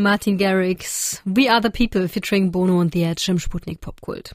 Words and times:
Martin 0.00 0.38
Garrix, 0.38 1.20
We 1.24 1.50
Are 1.50 1.60
the 1.62 1.70
People 1.70 2.08
featuring 2.08 2.50
Bono 2.50 2.80
und 2.80 2.94
The 2.94 3.04
Edge 3.04 3.30
im 3.30 3.38
Sputnik 3.38 3.80
Popkult. 3.80 4.34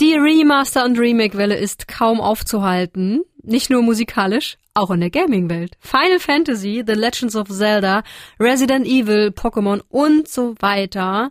Die 0.00 0.14
Remaster- 0.14 0.84
und 0.84 0.98
Remake-Welle 0.98 1.56
ist 1.56 1.86
kaum 1.86 2.20
aufzuhalten. 2.20 3.22
Nicht 3.42 3.70
nur 3.70 3.82
musikalisch, 3.82 4.58
auch 4.74 4.90
in 4.90 5.00
der 5.00 5.10
Gaming-Welt. 5.10 5.76
Final 5.80 6.18
Fantasy, 6.18 6.82
The 6.86 6.94
Legends 6.94 7.36
of 7.36 7.48
Zelda, 7.48 8.02
Resident 8.38 8.86
Evil, 8.86 9.28
Pokémon 9.28 9.82
und 9.88 10.26
so 10.26 10.54
weiter. 10.58 11.30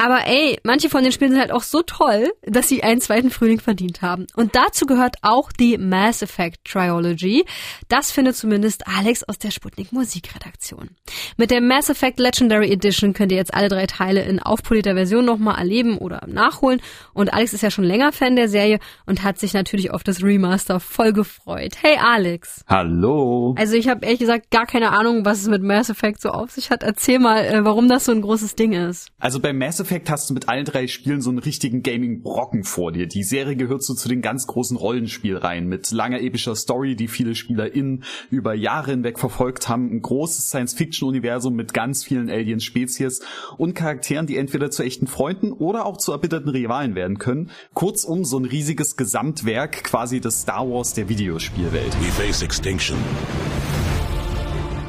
Aber 0.00 0.28
ey, 0.28 0.60
manche 0.62 0.88
von 0.88 1.02
den 1.02 1.10
Spielen 1.10 1.32
sind 1.32 1.40
halt 1.40 1.50
auch 1.50 1.64
so 1.64 1.82
toll, 1.82 2.30
dass 2.42 2.68
sie 2.68 2.84
einen 2.84 3.00
zweiten 3.00 3.30
Frühling 3.30 3.58
verdient 3.58 4.00
haben. 4.00 4.28
Und 4.36 4.54
dazu 4.54 4.86
gehört 4.86 5.16
auch 5.22 5.50
die 5.50 5.76
Mass 5.76 6.22
Effect 6.22 6.64
Trilogy. 6.64 7.44
Das 7.88 8.12
findet 8.12 8.36
zumindest 8.36 8.86
Alex 8.86 9.24
aus 9.24 9.38
der 9.38 9.50
Sputnik 9.50 9.90
Musikredaktion. 9.90 10.90
Mit 11.36 11.50
der 11.50 11.60
Mass 11.60 11.88
Effect 11.90 12.20
Legendary 12.20 12.70
Edition 12.70 13.12
könnt 13.12 13.32
ihr 13.32 13.38
jetzt 13.38 13.52
alle 13.52 13.68
drei 13.68 13.86
Teile 13.86 14.22
in 14.22 14.38
aufpolierter 14.40 14.94
Version 14.94 15.24
nochmal 15.24 15.58
erleben 15.58 15.98
oder 15.98 16.22
nachholen. 16.28 16.80
Und 17.12 17.34
Alex 17.34 17.52
ist 17.52 17.62
ja 17.62 17.72
schon 17.72 17.82
länger 17.82 18.12
Fan 18.12 18.36
der 18.36 18.48
Serie 18.48 18.78
und 19.04 19.24
hat 19.24 19.40
sich 19.40 19.52
natürlich 19.52 19.90
auf 19.90 20.04
das 20.04 20.22
Remaster 20.22 20.78
voll 20.78 21.12
gefreut. 21.12 21.72
Hey 21.82 21.98
Alex. 22.00 22.64
Hallo. 22.68 23.56
Also 23.58 23.74
ich 23.74 23.88
habe 23.88 24.04
ehrlich 24.04 24.20
gesagt 24.20 24.52
gar 24.52 24.66
keine 24.66 24.92
Ahnung, 24.92 25.24
was 25.24 25.40
es 25.40 25.48
mit 25.48 25.64
Mass 25.64 25.90
Effect 25.90 26.20
so 26.20 26.28
auf 26.28 26.52
sich 26.52 26.70
hat. 26.70 26.84
Erzähl 26.84 27.18
mal, 27.18 27.44
äh, 27.44 27.64
warum 27.64 27.88
das 27.88 28.04
so 28.04 28.12
ein 28.12 28.22
großes 28.22 28.54
Ding 28.54 28.74
ist. 28.74 29.08
Also 29.18 29.40
bei 29.40 29.52
Mass 29.52 29.80
Effect 29.80 29.87
hast 29.90 30.28
du 30.28 30.34
mit 30.34 30.48
allen 30.48 30.64
drei 30.64 30.86
Spielen 30.86 31.22
so 31.22 31.30
einen 31.30 31.38
richtigen 31.38 31.82
Gaming-Brocken 31.82 32.64
vor 32.64 32.92
dir. 32.92 33.06
Die 33.06 33.22
Serie 33.22 33.56
gehört 33.56 33.82
so 33.82 33.94
zu 33.94 34.08
den 34.08 34.20
ganz 34.20 34.46
großen 34.46 34.76
Rollenspielreihen 34.76 35.66
mit 35.66 35.90
langer 35.90 36.20
epischer 36.20 36.54
Story, 36.56 36.94
die 36.94 37.08
viele 37.08 37.34
SpielerInnen 37.34 38.04
über 38.30 38.54
Jahre 38.54 38.90
hinweg 38.90 39.18
verfolgt 39.18 39.68
haben. 39.68 39.90
Ein 39.90 40.02
großes 40.02 40.48
Science-Fiction-Universum 40.48 41.54
mit 41.54 41.72
ganz 41.72 42.04
vielen 42.04 42.28
Alien-Spezies 42.28 43.20
und 43.56 43.74
Charakteren, 43.74 44.26
die 44.26 44.36
entweder 44.36 44.70
zu 44.70 44.82
echten 44.82 45.06
Freunden 45.06 45.52
oder 45.52 45.86
auch 45.86 45.96
zu 45.96 46.12
erbitterten 46.12 46.50
Rivalen 46.50 46.94
werden 46.94 47.18
können. 47.18 47.50
Kurzum, 47.74 48.24
so 48.24 48.38
ein 48.38 48.44
riesiges 48.44 48.96
Gesamtwerk, 48.96 49.84
quasi 49.84 50.20
das 50.20 50.42
Star 50.42 50.68
Wars 50.68 50.92
der 50.92 51.08
Videospielwelt. 51.08 51.98
We 52.00 52.12
face 52.12 52.42
extinction. 52.42 52.98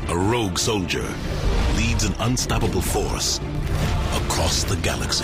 A 0.09 0.13
rogue 0.13 0.57
soldier 0.57 1.03
leads 1.79 2.05
an 2.05 2.13
unstoppable 2.27 2.81
force 2.81 3.39
across 4.13 4.65
the 4.67 4.75
galaxy. 4.83 5.23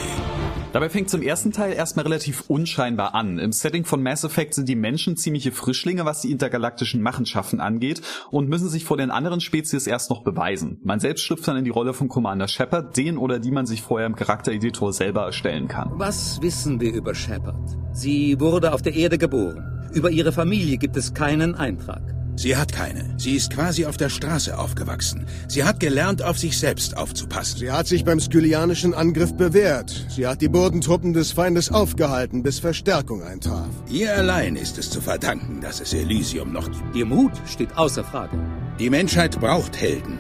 Dabei 0.72 0.90
fängt 0.90 1.10
zum 1.10 1.22
ersten 1.22 1.52
Teil 1.52 1.74
erstmal 1.74 2.04
relativ 2.04 2.46
unscheinbar 2.48 3.14
an. 3.14 3.40
Im 3.40 3.52
Setting 3.52 3.84
von 3.84 4.02
Mass 4.02 4.24
Effect 4.24 4.54
sind 4.54 4.70
die 4.70 4.76
Menschen 4.76 5.18
ziemliche 5.18 5.52
Frischlinge, 5.52 6.06
was 6.06 6.22
die 6.22 6.32
intergalaktischen 6.32 7.02
Machenschaften 7.02 7.60
angeht 7.60 8.02
und 8.32 8.48
müssen 8.48 8.70
sich 8.70 8.86
vor 8.86 8.96
den 8.96 9.12
anderen 9.12 9.42
Spezies 9.42 9.86
erst 9.86 10.10
noch 10.10 10.24
beweisen. 10.24 10.80
Man 10.84 11.02
selbst 11.02 11.24
schlüpft 11.24 11.48
dann 11.48 11.58
in 11.58 11.66
die 11.66 11.72
Rolle 11.72 11.94
von 11.94 12.08
Commander 12.08 12.48
Shepard, 12.48 12.96
den 12.96 13.18
oder 13.18 13.40
die 13.40 13.52
man 13.52 13.66
sich 13.66 13.82
vorher 13.82 14.08
im 14.08 14.16
Charaktereditor 14.16 14.94
selber 14.94 15.26
erstellen 15.26 15.68
kann. 15.68 15.92
Was 15.96 16.42
wissen 16.42 16.80
wir 16.80 16.94
über 16.94 17.16
Shepard? 17.16 17.78
Sie 17.92 18.40
wurde 18.40 18.74
auf 18.74 18.82
der 18.82 18.96
Erde 18.96 19.18
geboren. 19.18 19.90
Über 19.94 20.10
ihre 20.10 20.32
Familie 20.32 20.78
gibt 20.78 20.96
es 20.96 21.14
keinen 21.14 21.56
Eintrag. 21.56 22.15
Sie 22.38 22.58
hat 22.58 22.74
keine. 22.74 23.06
Sie 23.18 23.36
ist 23.36 23.52
quasi 23.52 23.86
auf 23.86 23.98
der 23.98 24.10
Straße 24.10 24.58
aufgewachsen. 24.58 25.26
Sie 25.48 25.64
hat 25.64 25.80
gelernt, 25.80 26.22
auf 26.22 26.38
sich 26.38 26.60
selbst 26.60 26.98
aufzupassen. 26.98 27.60
Sie 27.60 27.72
hat 27.72 27.88
sich 27.88 28.04
beim 28.04 28.20
skylianischen 28.20 28.94
Angriff 28.94 29.34
bewährt. 29.36 30.06
Sie 30.10 30.28
hat 30.28 30.42
die 30.42 30.50
Bodentruppen 30.50 31.14
des 31.14 31.32
Feindes 31.32 31.72
aufgehalten, 31.72 32.44
bis 32.44 32.60
Verstärkung 32.60 33.24
eintraf. 33.24 33.70
Ihr 33.90 34.14
allein 34.14 34.56
ist 34.58 34.78
es 34.78 34.90
zu 34.90 35.00
verdanken, 35.00 35.62
dass 35.62 35.80
es 35.80 35.94
Elysium 35.94 36.52
noch 36.52 36.70
gibt. 36.70 36.96
Ihr 36.96 37.06
Mut 37.06 37.32
steht 37.46 37.78
außer 37.78 38.04
Frage. 38.04 38.38
Die 38.80 38.90
Menschheit 38.90 39.40
braucht 39.40 39.80
Helden. 39.80 40.20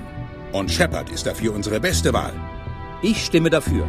Und 0.53 0.71
Shepard 0.71 1.09
ist 1.09 1.25
dafür 1.25 1.53
unsere 1.53 1.81
beste 1.81 2.13
Wahl. 2.13 2.33
Ich 3.01 3.25
stimme 3.25 3.49
dafür. 3.49 3.85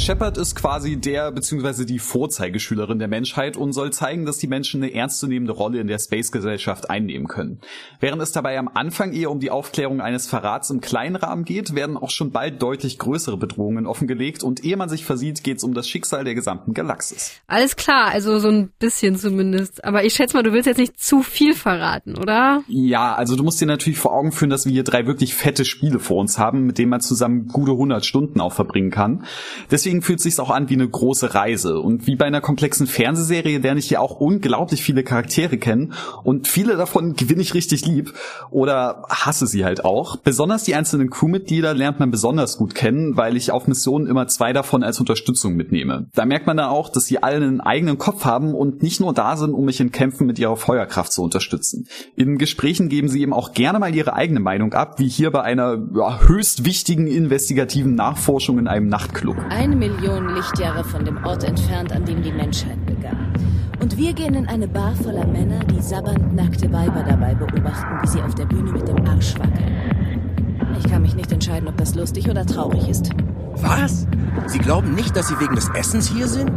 Shepard 0.00 0.38
ist 0.38 0.56
quasi 0.56 0.96
der 0.96 1.30
bzw. 1.30 1.84
die 1.84 1.98
Vorzeigeschülerin 1.98 2.98
der 2.98 3.06
Menschheit 3.06 3.58
und 3.58 3.74
soll 3.74 3.92
zeigen, 3.92 4.24
dass 4.24 4.38
die 4.38 4.46
Menschen 4.46 4.82
eine 4.82 4.94
ernstzunehmende 4.94 5.52
Rolle 5.52 5.78
in 5.78 5.88
der 5.88 5.98
Space-Gesellschaft 5.98 6.88
einnehmen 6.88 7.28
können. 7.28 7.60
Während 8.00 8.22
es 8.22 8.32
dabei 8.32 8.58
am 8.58 8.70
Anfang 8.72 9.12
eher 9.12 9.30
um 9.30 9.40
die 9.40 9.50
Aufklärung 9.50 10.00
eines 10.00 10.26
Verrats 10.26 10.70
im 10.70 10.80
kleinen 10.80 11.16
Rahmen 11.16 11.44
geht, 11.44 11.74
werden 11.74 11.98
auch 11.98 12.08
schon 12.08 12.30
bald 12.30 12.62
deutlich 12.62 12.98
größere 12.98 13.36
Bedrohungen 13.36 13.86
offengelegt 13.86 14.42
und 14.42 14.64
ehe 14.64 14.78
man 14.78 14.88
sich 14.88 15.04
versieht, 15.04 15.44
geht 15.44 15.58
es 15.58 15.64
um 15.64 15.74
das 15.74 15.86
Schicksal 15.86 16.24
der 16.24 16.34
gesamten 16.34 16.72
Galaxis. 16.72 17.32
Alles 17.46 17.76
klar, 17.76 18.10
also 18.10 18.38
so 18.38 18.48
ein 18.48 18.70
bisschen 18.78 19.16
zumindest. 19.16 19.84
Aber 19.84 20.02
ich 20.02 20.14
schätze 20.14 20.34
mal, 20.34 20.42
du 20.42 20.54
willst 20.54 20.66
jetzt 20.66 20.78
nicht 20.78 20.98
zu 20.98 21.22
viel 21.22 21.54
verraten, 21.54 22.16
oder? 22.16 22.62
Ja, 22.68 23.14
also 23.14 23.36
du 23.36 23.44
musst 23.44 23.60
dir 23.60 23.66
natürlich 23.66 23.98
vor 23.98 24.14
Augen 24.14 24.32
führen, 24.32 24.50
dass 24.50 24.64
wir 24.64 24.72
hier 24.72 24.84
drei 24.84 25.06
wirklich 25.06 25.34
fette 25.34 25.66
Spiele 25.66 25.98
vor 25.98 26.16
uns 26.16 26.38
haben, 26.38 26.64
mit 26.64 26.78
denen 26.78 26.88
man 26.88 27.02
zusammen 27.02 27.48
gute 27.48 27.72
100 27.72 28.06
Stunden 28.06 28.40
auch 28.40 28.54
verbringen 28.54 28.90
kann. 28.90 29.26
Deswegen 29.70 29.89
deswegen 29.90 30.02
fühlt 30.02 30.20
es 30.20 30.22
sich 30.22 30.38
auch 30.38 30.50
an 30.50 30.68
wie 30.70 30.74
eine 30.74 30.88
große 30.88 31.34
Reise. 31.34 31.80
Und 31.80 32.06
wie 32.06 32.14
bei 32.14 32.24
einer 32.24 32.40
komplexen 32.40 32.86
Fernsehserie 32.86 33.58
lerne 33.58 33.80
ich 33.80 33.88
hier 33.88 34.00
auch 34.00 34.20
unglaublich 34.20 34.84
viele 34.84 35.02
Charaktere 35.02 35.58
kennen 35.58 35.94
und 36.22 36.46
viele 36.46 36.76
davon 36.76 37.14
gewinne 37.14 37.42
ich 37.42 37.54
richtig 37.54 37.84
lieb 37.84 38.12
oder 38.50 39.02
hasse 39.08 39.48
sie 39.48 39.64
halt 39.64 39.84
auch. 39.84 40.16
Besonders 40.16 40.62
die 40.62 40.76
einzelnen 40.76 41.10
Crewmitglieder 41.10 41.74
lernt 41.74 41.98
man 41.98 42.12
besonders 42.12 42.56
gut 42.56 42.76
kennen, 42.76 43.16
weil 43.16 43.36
ich 43.36 43.50
auf 43.50 43.66
Missionen 43.66 44.06
immer 44.06 44.28
zwei 44.28 44.52
davon 44.52 44.84
als 44.84 45.00
Unterstützung 45.00 45.54
mitnehme. 45.54 46.06
Da 46.14 46.24
merkt 46.24 46.46
man 46.46 46.56
dann 46.56 46.68
auch, 46.68 46.88
dass 46.88 47.06
sie 47.06 47.20
alle 47.20 47.36
einen 47.36 47.60
eigenen 47.60 47.98
Kopf 47.98 48.24
haben 48.24 48.54
und 48.54 48.84
nicht 48.84 49.00
nur 49.00 49.12
da 49.12 49.36
sind, 49.36 49.54
um 49.54 49.64
mich 49.64 49.80
in 49.80 49.90
Kämpfen 49.90 50.28
mit 50.28 50.38
ihrer 50.38 50.56
Feuerkraft 50.56 51.12
zu 51.12 51.24
unterstützen. 51.24 51.88
In 52.14 52.38
Gesprächen 52.38 52.88
geben 52.88 53.08
sie 53.08 53.22
eben 53.22 53.32
auch 53.32 53.54
gerne 53.54 53.80
mal 53.80 53.92
ihre 53.92 54.12
eigene 54.12 54.38
Meinung 54.38 54.72
ab, 54.72 55.00
wie 55.00 55.08
hier 55.08 55.32
bei 55.32 55.42
einer 55.42 55.78
ja, 55.96 56.20
höchst 56.20 56.64
wichtigen 56.64 57.08
investigativen 57.08 57.96
Nachforschung 57.96 58.60
in 58.60 58.68
einem 58.68 58.86
Nachtclub. 58.86 59.36
Eine 59.48 59.79
Millionen 59.80 60.34
Lichtjahre 60.34 60.84
von 60.84 61.06
dem 61.06 61.24
Ort 61.24 61.42
entfernt, 61.42 61.90
an 61.90 62.04
dem 62.04 62.22
die 62.22 62.32
Menschheit 62.32 62.84
begann. 62.84 63.32
Und 63.80 63.96
wir 63.96 64.12
gehen 64.12 64.34
in 64.34 64.46
eine 64.46 64.68
Bar 64.68 64.94
voller 64.94 65.26
Männer, 65.26 65.60
die 65.60 65.80
sabbernd 65.80 66.34
nackte 66.36 66.70
Weiber 66.70 67.02
dabei 67.02 67.34
beobachten, 67.34 67.98
wie 68.02 68.06
sie 68.06 68.20
auf 68.20 68.34
der 68.34 68.44
Bühne 68.44 68.72
mit 68.72 68.86
dem 68.86 69.06
Arsch 69.06 69.34
wackeln. 69.38 70.76
Ich 70.78 70.90
kann 70.90 71.00
mich 71.00 71.16
nicht 71.16 71.32
entscheiden, 71.32 71.66
ob 71.66 71.78
das 71.78 71.94
lustig 71.94 72.28
oder 72.28 72.44
traurig 72.44 72.90
ist. 72.90 73.08
Was? 73.54 74.06
Sie 74.48 74.58
glauben 74.58 74.94
nicht, 74.94 75.16
dass 75.16 75.28
Sie 75.28 75.40
wegen 75.40 75.54
des 75.54 75.70
Essens 75.70 76.10
hier 76.10 76.28
sind? 76.28 76.52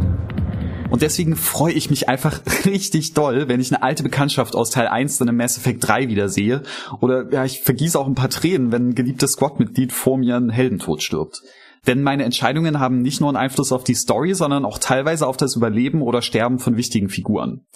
Und 0.90 1.00
deswegen 1.00 1.34
freue 1.34 1.72
ich 1.72 1.88
mich 1.88 2.10
einfach 2.10 2.42
richtig 2.66 3.14
doll, 3.14 3.48
wenn 3.48 3.58
ich 3.58 3.72
eine 3.72 3.82
alte 3.82 4.02
Bekanntschaft 4.02 4.54
aus 4.54 4.68
Teil 4.68 4.86
1 4.86 5.16
dann 5.16 5.28
im 5.28 5.38
Mass 5.38 5.56
Effect 5.56 5.88
3 5.88 6.08
wieder 6.08 6.28
sehe. 6.28 6.62
Oder 7.00 7.32
ja, 7.32 7.46
ich 7.46 7.62
vergieße 7.62 7.98
auch 7.98 8.06
ein 8.06 8.14
paar 8.14 8.28
Tränen, 8.28 8.70
wenn 8.70 8.90
ein 8.90 8.94
geliebtes 8.94 9.32
Squad-Mitglied 9.32 9.94
vor 9.94 10.18
mir 10.18 10.36
einen 10.36 10.50
Heldentod 10.50 11.02
stirbt. 11.02 11.42
Denn 11.86 12.02
meine 12.02 12.24
Entscheidungen 12.24 12.80
haben 12.80 13.02
nicht 13.02 13.20
nur 13.20 13.28
einen 13.28 13.36
Einfluss 13.36 13.72
auf 13.72 13.84
die 13.84 13.94
Story, 13.94 14.34
sondern 14.34 14.64
auch 14.64 14.78
teilweise 14.78 15.26
auf 15.26 15.36
das 15.36 15.56
Überleben 15.56 16.02
oder 16.02 16.22
Sterben 16.22 16.58
von 16.58 16.76
wichtigen 16.76 17.08
Figuren. 17.08 17.66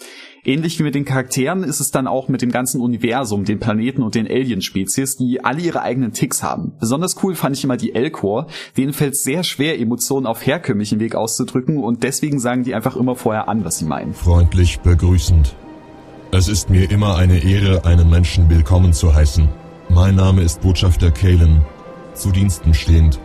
Ähnlich 0.44 0.78
wie 0.78 0.84
mit 0.84 0.94
den 0.94 1.04
Charakteren 1.04 1.62
ist 1.62 1.80
es 1.80 1.90
dann 1.90 2.06
auch 2.06 2.28
mit 2.28 2.40
dem 2.40 2.50
ganzen 2.50 2.80
Universum, 2.80 3.44
den 3.44 3.58
Planeten 3.58 4.02
und 4.02 4.14
den 4.14 4.26
Alien-Spezies, 4.26 5.16
die 5.16 5.44
alle 5.44 5.60
ihre 5.60 5.82
eigenen 5.82 6.12
Ticks 6.12 6.42
haben. 6.42 6.72
Besonders 6.80 7.22
cool 7.22 7.34
fand 7.34 7.56
ich 7.56 7.64
immer 7.64 7.76
die 7.76 7.94
Elcor. 7.94 8.46
Denen 8.76 8.92
fällt 8.92 9.16
sehr 9.16 9.42
schwer, 9.42 9.78
Emotionen 9.78 10.26
auf 10.26 10.46
herkömmlichen 10.46 11.00
Weg 11.00 11.14
auszudrücken 11.14 11.78
und 11.78 12.02
deswegen 12.02 12.38
sagen 12.38 12.62
die 12.62 12.74
einfach 12.74 12.96
immer 12.96 13.14
vorher 13.14 13.48
an, 13.48 13.64
was 13.64 13.78
sie 13.78 13.84
meinen. 13.84 14.14
Freundlich 14.14 14.80
begrüßend. 14.80 15.54
Es 16.30 16.48
ist 16.48 16.70
mir 16.70 16.90
immer 16.90 17.16
eine 17.16 17.42
Ehre, 17.42 17.84
einen 17.84 18.08
Menschen 18.08 18.48
willkommen 18.48 18.92
zu 18.92 19.14
heißen. 19.14 19.48
Mein 19.88 20.16
Name 20.16 20.42
ist 20.42 20.60
Botschafter 20.60 21.10
Kalen, 21.10 21.62
zu 22.14 22.30
Diensten 22.30 22.74
stehend. 22.74 23.18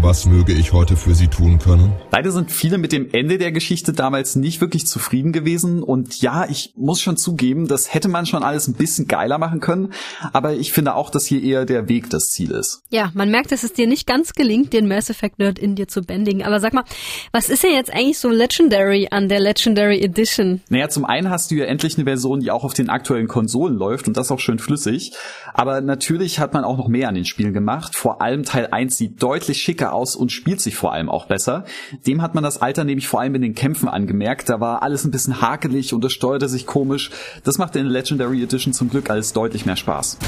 Was 0.00 0.26
möge 0.26 0.52
ich 0.52 0.72
heute 0.72 0.96
für 0.96 1.12
Sie 1.12 1.26
tun 1.26 1.58
können? 1.58 1.92
Leider 2.12 2.30
sind 2.30 2.52
viele 2.52 2.78
mit 2.78 2.92
dem 2.92 3.10
Ende 3.10 3.36
der 3.36 3.50
Geschichte 3.50 3.92
damals 3.92 4.36
nicht 4.36 4.60
wirklich 4.60 4.86
zufrieden 4.86 5.32
gewesen 5.32 5.82
und 5.82 6.22
ja, 6.22 6.48
ich 6.48 6.72
muss 6.76 7.00
schon 7.00 7.16
zugeben, 7.16 7.66
das 7.66 7.92
hätte 7.92 8.06
man 8.06 8.24
schon 8.24 8.44
alles 8.44 8.68
ein 8.68 8.74
bisschen 8.74 9.08
geiler 9.08 9.38
machen 9.38 9.58
können, 9.58 9.92
aber 10.32 10.54
ich 10.54 10.72
finde 10.72 10.94
auch, 10.94 11.10
dass 11.10 11.26
hier 11.26 11.42
eher 11.42 11.64
der 11.64 11.88
Weg 11.88 12.10
das 12.10 12.30
Ziel 12.30 12.52
ist. 12.52 12.82
Ja, 12.90 13.10
man 13.14 13.32
merkt, 13.32 13.50
dass 13.50 13.64
es 13.64 13.72
dir 13.72 13.88
nicht 13.88 14.06
ganz 14.06 14.34
gelingt, 14.34 14.72
den 14.72 14.86
Mass 14.86 15.10
Effect 15.10 15.40
Nerd 15.40 15.58
in 15.58 15.74
dir 15.74 15.88
zu 15.88 16.02
bändigen, 16.02 16.44
aber 16.44 16.60
sag 16.60 16.74
mal, 16.74 16.84
was 17.32 17.48
ist 17.48 17.64
denn 17.64 17.72
jetzt 17.72 17.92
eigentlich 17.92 18.20
so 18.20 18.28
Legendary 18.28 19.08
an 19.10 19.28
der 19.28 19.40
Legendary 19.40 20.00
Edition? 20.00 20.60
Naja, 20.68 20.88
zum 20.90 21.06
einen 21.06 21.28
hast 21.28 21.50
du 21.50 21.56
ja 21.56 21.64
endlich 21.64 21.96
eine 21.96 22.04
Version, 22.04 22.38
die 22.38 22.52
auch 22.52 22.62
auf 22.62 22.72
den 22.72 22.88
aktuellen 22.88 23.26
Konsolen 23.26 23.74
läuft 23.74 24.06
und 24.06 24.16
das 24.16 24.30
auch 24.30 24.38
schön 24.38 24.60
flüssig, 24.60 25.10
aber 25.54 25.80
natürlich 25.80 26.38
hat 26.38 26.54
man 26.54 26.62
auch 26.62 26.78
noch 26.78 26.86
mehr 26.86 27.08
an 27.08 27.16
den 27.16 27.24
Spielen 27.24 27.52
gemacht, 27.52 27.96
vor 27.96 28.22
allem 28.22 28.44
Teil 28.44 28.68
1 28.70 28.96
sieht 28.96 29.20
deutlich 29.20 29.60
schicker 29.60 29.87
aus 29.92 30.16
und 30.16 30.32
spielt 30.32 30.60
sich 30.60 30.76
vor 30.76 30.92
allem 30.92 31.08
auch 31.08 31.26
besser. 31.26 31.64
Dem 32.06 32.22
hat 32.22 32.34
man 32.34 32.44
das 32.44 32.60
Alter 32.60 32.84
nämlich 32.84 33.08
vor 33.08 33.20
allem 33.20 33.34
in 33.34 33.42
den 33.42 33.54
Kämpfen 33.54 33.88
angemerkt. 33.88 34.48
Da 34.48 34.60
war 34.60 34.82
alles 34.82 35.04
ein 35.04 35.10
bisschen 35.10 35.40
hakelig 35.40 35.94
und 35.94 36.04
es 36.04 36.12
steuerte 36.12 36.48
sich 36.48 36.66
komisch. 36.66 37.10
Das 37.44 37.58
macht 37.58 37.76
in 37.76 37.84
der 37.84 37.92
Legendary 37.92 38.42
Edition 38.42 38.72
zum 38.72 38.90
Glück 38.90 39.10
alles 39.10 39.32
deutlich 39.32 39.66
mehr 39.66 39.76
Spaß. 39.76 40.18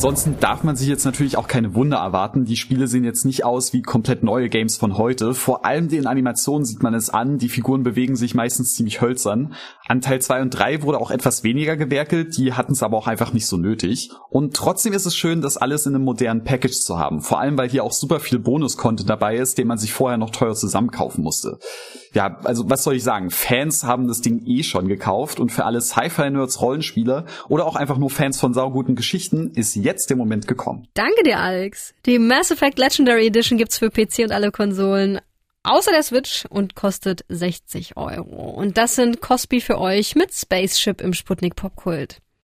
Ansonsten 0.00 0.40
darf 0.40 0.64
man 0.64 0.76
sich 0.76 0.88
jetzt 0.88 1.04
natürlich 1.04 1.36
auch 1.36 1.46
keine 1.46 1.74
Wunder 1.74 1.98
erwarten. 1.98 2.46
Die 2.46 2.56
Spiele 2.56 2.86
sehen 2.86 3.04
jetzt 3.04 3.26
nicht 3.26 3.44
aus 3.44 3.74
wie 3.74 3.82
komplett 3.82 4.22
neue 4.22 4.48
Games 4.48 4.78
von 4.78 4.96
heute. 4.96 5.34
Vor 5.34 5.66
allem 5.66 5.88
den 5.88 6.06
Animationen 6.06 6.64
sieht 6.64 6.82
man 6.82 6.94
es 6.94 7.10
an. 7.10 7.36
Die 7.36 7.50
Figuren 7.50 7.82
bewegen 7.82 8.16
sich 8.16 8.34
meistens 8.34 8.72
ziemlich 8.72 9.02
hölzern. 9.02 9.52
An 9.88 10.00
Teil 10.00 10.22
2 10.22 10.40
und 10.40 10.50
3 10.50 10.84
wurde 10.84 10.98
auch 10.98 11.10
etwas 11.10 11.44
weniger 11.44 11.76
gewerkelt. 11.76 12.38
Die 12.38 12.54
hatten 12.54 12.72
es 12.72 12.82
aber 12.82 12.96
auch 12.96 13.08
einfach 13.08 13.34
nicht 13.34 13.46
so 13.46 13.58
nötig. 13.58 14.10
Und 14.30 14.56
trotzdem 14.56 14.94
ist 14.94 15.04
es 15.04 15.14
schön, 15.14 15.42
das 15.42 15.58
alles 15.58 15.84
in 15.84 15.94
einem 15.94 16.04
modernen 16.04 16.44
Package 16.44 16.78
zu 16.78 16.98
haben. 16.98 17.20
Vor 17.20 17.38
allem, 17.38 17.58
weil 17.58 17.68
hier 17.68 17.84
auch 17.84 17.92
super 17.92 18.20
viel 18.20 18.38
Bonus-Content 18.38 19.10
dabei 19.10 19.36
ist, 19.36 19.58
den 19.58 19.66
man 19.66 19.76
sich 19.76 19.92
vorher 19.92 20.16
noch 20.16 20.30
teuer 20.30 20.54
zusammenkaufen 20.54 21.22
musste. 21.22 21.58
Ja, 22.14 22.38
also 22.44 22.70
was 22.70 22.84
soll 22.84 22.94
ich 22.94 23.04
sagen? 23.04 23.30
Fans 23.30 23.84
haben 23.84 24.08
das 24.08 24.22
Ding 24.22 24.46
eh 24.46 24.62
schon 24.62 24.88
gekauft 24.88 25.38
und 25.38 25.52
für 25.52 25.66
alle 25.66 25.82
Sci-Fi-Nerds, 25.82 26.62
Rollenspieler 26.62 27.26
oder 27.48 27.66
auch 27.66 27.76
einfach 27.76 27.98
nur 27.98 28.08
Fans 28.08 28.40
von 28.40 28.54
sauguten 28.54 28.96
Geschichten 28.96 29.50
ist 29.54 29.76
jetzt 29.90 30.10
der 30.10 30.16
Moment 30.16 30.46
gekommen. 30.46 30.88
Danke 30.94 31.22
dir, 31.24 31.38
Alex. 31.38 31.94
Die 32.06 32.18
Mass 32.18 32.50
Effect 32.50 32.78
Legendary 32.78 33.26
Edition 33.26 33.58
gibt's 33.58 33.78
für 33.78 33.90
PC 33.90 34.20
und 34.20 34.32
alle 34.32 34.50
Konsolen. 34.50 35.20
Außer 35.62 35.90
der 35.90 36.02
Switch 36.02 36.46
und 36.48 36.74
kostet 36.74 37.24
60 37.28 37.96
Euro. 37.96 38.50
Und 38.50 38.78
das 38.78 38.94
sind 38.94 39.20
Cosby 39.20 39.60
für 39.60 39.78
euch 39.78 40.14
mit 40.14 40.32
Spaceship 40.32 41.02
im 41.02 41.12
Sputnik 41.12 41.54
Popkult. 41.54 42.22